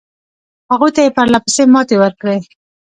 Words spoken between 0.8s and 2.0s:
ته یې پرله پسې ماتې